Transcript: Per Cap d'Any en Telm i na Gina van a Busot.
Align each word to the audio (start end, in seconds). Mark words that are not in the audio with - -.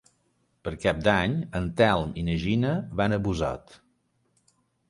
Per 0.67 0.71
Cap 0.85 1.01
d'Any 1.07 1.35
en 1.59 1.69
Telm 1.81 2.17
i 2.23 2.25
na 2.31 2.39
Gina 2.47 2.75
van 3.03 3.19
a 3.19 3.23
Busot. 3.29 3.81